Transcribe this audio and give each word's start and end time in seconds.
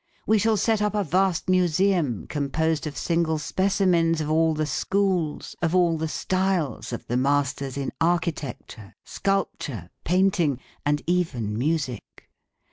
We 0.25 0.39
shall 0.39 0.57
set 0.57 0.81
up 0.81 0.95
a 0.95 1.03
vast 1.03 1.47
museum 1.47 2.25
composed 2.25 2.87
of 2.87 2.97
single 2.97 3.37
specimens 3.37 4.19
of 4.19 4.31
all 4.31 4.55
the 4.55 4.65
schools, 4.65 5.55
of 5.61 5.75
all 5.75 5.95
the 5.95 6.07
styles 6.07 6.91
of 6.91 7.05
the 7.05 7.17
masters 7.17 7.77
in 7.77 7.91
architecture, 8.01 8.95
sculpture, 9.05 9.91
painting, 10.03 10.59
and 10.87 11.03
even 11.05 11.55
music. 11.55 12.27